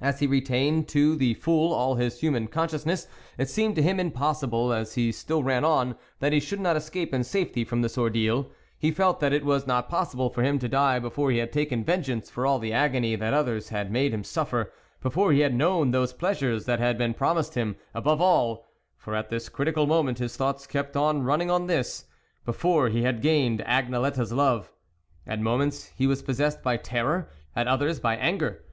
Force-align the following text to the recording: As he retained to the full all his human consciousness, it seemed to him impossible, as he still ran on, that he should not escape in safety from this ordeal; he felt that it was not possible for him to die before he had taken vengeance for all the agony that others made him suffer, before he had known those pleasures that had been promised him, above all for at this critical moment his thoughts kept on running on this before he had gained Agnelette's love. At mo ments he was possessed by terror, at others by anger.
As 0.00 0.18
he 0.18 0.26
retained 0.26 0.88
to 0.88 1.14
the 1.14 1.34
full 1.34 1.72
all 1.72 1.94
his 1.94 2.18
human 2.18 2.48
consciousness, 2.48 3.06
it 3.38 3.48
seemed 3.48 3.76
to 3.76 3.82
him 3.84 4.00
impossible, 4.00 4.72
as 4.72 4.94
he 4.94 5.12
still 5.12 5.44
ran 5.44 5.64
on, 5.64 5.94
that 6.18 6.32
he 6.32 6.40
should 6.40 6.58
not 6.58 6.76
escape 6.76 7.14
in 7.14 7.22
safety 7.22 7.62
from 7.62 7.80
this 7.80 7.96
ordeal; 7.96 8.50
he 8.76 8.90
felt 8.90 9.20
that 9.20 9.32
it 9.32 9.44
was 9.44 9.68
not 9.68 9.88
possible 9.88 10.28
for 10.28 10.42
him 10.42 10.58
to 10.58 10.68
die 10.68 10.98
before 10.98 11.30
he 11.30 11.38
had 11.38 11.52
taken 11.52 11.84
vengeance 11.84 12.28
for 12.28 12.48
all 12.48 12.58
the 12.58 12.72
agony 12.72 13.14
that 13.14 13.32
others 13.32 13.70
made 13.90 14.12
him 14.12 14.24
suffer, 14.24 14.72
before 15.00 15.32
he 15.32 15.38
had 15.38 15.54
known 15.54 15.92
those 15.92 16.12
pleasures 16.12 16.64
that 16.64 16.80
had 16.80 16.98
been 16.98 17.14
promised 17.14 17.54
him, 17.54 17.76
above 17.94 18.20
all 18.20 18.66
for 18.96 19.14
at 19.14 19.30
this 19.30 19.48
critical 19.48 19.86
moment 19.86 20.18
his 20.18 20.36
thoughts 20.36 20.66
kept 20.66 20.96
on 20.96 21.22
running 21.22 21.48
on 21.48 21.68
this 21.68 22.06
before 22.44 22.88
he 22.88 23.02
had 23.04 23.22
gained 23.22 23.60
Agnelette's 23.64 24.32
love. 24.32 24.72
At 25.28 25.38
mo 25.40 25.58
ments 25.58 25.92
he 25.94 26.08
was 26.08 26.22
possessed 26.22 26.60
by 26.60 26.76
terror, 26.76 27.30
at 27.54 27.68
others 27.68 28.00
by 28.00 28.16
anger. 28.16 28.64